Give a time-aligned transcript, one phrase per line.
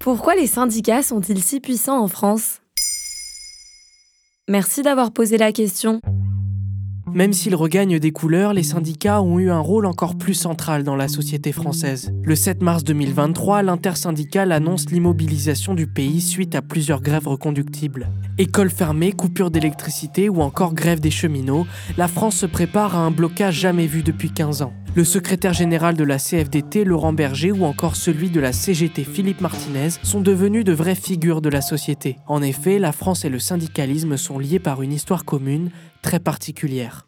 [0.00, 2.62] Pourquoi les syndicats sont-ils si puissants en France?
[4.48, 6.00] Merci d'avoir posé la question.
[7.12, 10.96] Même s'ils regagnent des couleurs, les syndicats ont eu un rôle encore plus central dans
[10.96, 12.14] la société française.
[12.22, 18.08] Le 7 mars 2023, l'intersyndicale annonce l'immobilisation du pays suite à plusieurs grèves reconductibles.
[18.38, 21.66] Écoles fermées, coupures d'électricité ou encore grève des cheminots,
[21.98, 24.72] la France se prépare à un blocage jamais vu depuis 15 ans.
[24.96, 29.40] Le secrétaire général de la CFDT, Laurent Berger, ou encore celui de la CGT, Philippe
[29.40, 32.16] Martinez, sont devenus de vraies figures de la société.
[32.26, 35.70] En effet, la France et le syndicalisme sont liés par une histoire commune,
[36.02, 37.06] très particulière.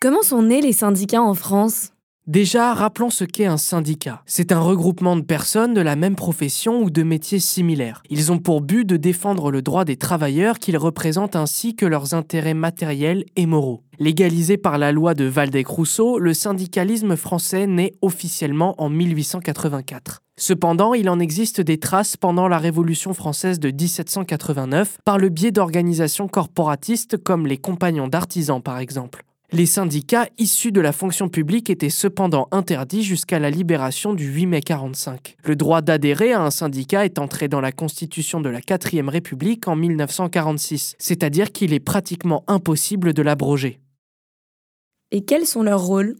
[0.00, 1.92] Comment sont nés les syndicats en France?
[2.26, 4.20] Déjà, rappelons ce qu'est un syndicat.
[4.26, 8.02] C'est un regroupement de personnes de la même profession ou de métiers similaires.
[8.10, 12.14] Ils ont pour but de défendre le droit des travailleurs qu'ils représentent ainsi que leurs
[12.14, 13.84] intérêts matériels et moraux.
[14.00, 20.22] Légalisé par la loi de Waldeck-Rousseau, le syndicalisme français naît officiellement en 1884.
[20.36, 25.52] Cependant, il en existe des traces pendant la Révolution française de 1789 par le biais
[25.52, 29.22] d'organisations corporatistes comme les compagnons d'artisans par exemple.
[29.52, 34.46] Les syndicats issus de la fonction publique étaient cependant interdits jusqu'à la libération du 8
[34.46, 35.36] mai 45.
[35.44, 39.68] Le droit d'adhérer à un syndicat est entré dans la Constitution de la 4ème République
[39.68, 43.78] en 1946, c'est-à-dire qu'il est pratiquement impossible de l'abroger.
[45.12, 46.16] Et quels sont leurs rôles?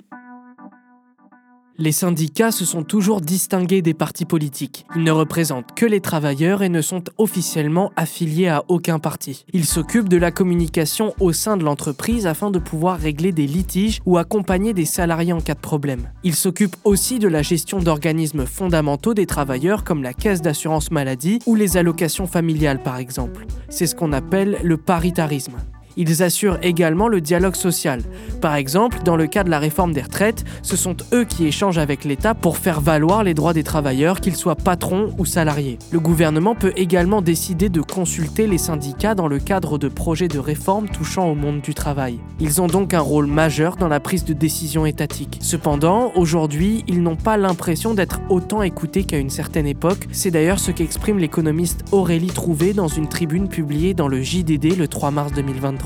[1.79, 4.87] Les syndicats se sont toujours distingués des partis politiques.
[4.95, 9.45] Ils ne représentent que les travailleurs et ne sont officiellement affiliés à aucun parti.
[9.53, 14.01] Ils s'occupent de la communication au sein de l'entreprise afin de pouvoir régler des litiges
[14.07, 16.11] ou accompagner des salariés en cas de problème.
[16.25, 21.41] Ils s'occupent aussi de la gestion d'organismes fondamentaux des travailleurs comme la caisse d'assurance maladie
[21.47, 23.47] ou les allocations familiales par exemple.
[23.69, 25.57] C'est ce qu'on appelle le paritarisme.
[25.97, 28.03] Ils assurent également le dialogue social.
[28.41, 31.79] Par exemple, dans le cas de la réforme des retraites, ce sont eux qui échangent
[31.79, 35.79] avec l'État pour faire valoir les droits des travailleurs, qu'ils soient patrons ou salariés.
[35.91, 40.39] Le gouvernement peut également décider de consulter les syndicats dans le cadre de projets de
[40.39, 42.19] réforme touchant au monde du travail.
[42.41, 45.39] Ils ont donc un rôle majeur dans la prise de décision étatique.
[45.41, 50.07] Cependant, aujourd'hui, ils n'ont pas l'impression d'être autant écoutés qu'à une certaine époque.
[50.13, 54.89] C'est d'ailleurs ce qu'exprime l'économiste Aurélie Trouvé dans une tribune publiée dans le JDD le
[54.89, 55.33] 3 mars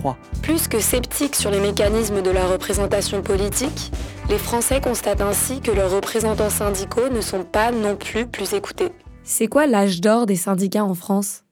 [0.00, 0.16] 2023.
[0.42, 3.92] Plus que sceptiques sur les mécanismes de la représentation politique,
[4.28, 8.92] les Français constatent ainsi que leurs représentants syndicaux ne sont pas non plus plus écoutés.
[9.22, 11.44] C'est quoi l'âge d'or des syndicats en France?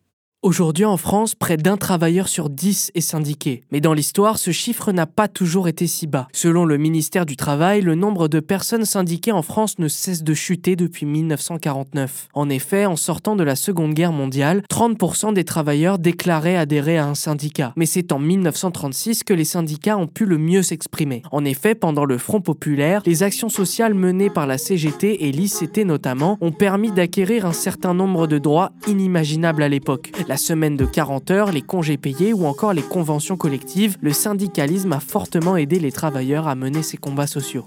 [0.42, 3.64] Aujourd'hui en France, près d'un travailleur sur dix est syndiqué.
[3.72, 6.28] Mais dans l'histoire, ce chiffre n'a pas toujours été si bas.
[6.32, 10.34] Selon le ministère du Travail, le nombre de personnes syndiquées en France ne cesse de
[10.34, 12.28] chuter depuis 1949.
[12.34, 17.06] En effet, en sortant de la Seconde Guerre mondiale, 30% des travailleurs déclaraient adhérer à
[17.08, 17.72] un syndicat.
[17.74, 21.22] Mais c'est en 1936 que les syndicats ont pu le mieux s'exprimer.
[21.32, 25.78] En effet, pendant le Front populaire, les actions sociales menées par la CGT et l'ICT
[25.78, 30.84] notamment ont permis d'acquérir un certain nombre de droits inimaginables à l'époque la semaine de
[30.84, 35.80] 40 heures, les congés payés ou encore les conventions collectives, le syndicalisme a fortement aidé
[35.80, 37.66] les travailleurs à mener ces combats sociaux.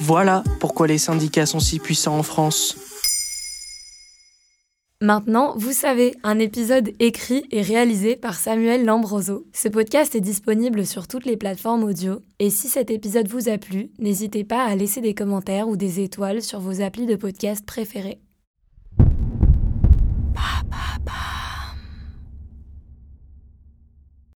[0.00, 2.76] Voilà pourquoi les syndicats sont si puissants en France.
[5.00, 9.46] Maintenant, vous savez, un épisode écrit et réalisé par Samuel Lambroso.
[9.52, 12.20] Ce podcast est disponible sur toutes les plateformes audio.
[12.38, 16.00] Et si cet épisode vous a plu, n'hésitez pas à laisser des commentaires ou des
[16.00, 18.20] étoiles sur vos applis de podcast préférés.